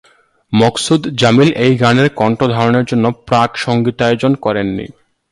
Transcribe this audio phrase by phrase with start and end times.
[0.53, 4.85] মকসুদ জামিল এই গানের কন্ঠ ধারণের জন্য প্রাক-সঙ্গীতায়োজন করেননি।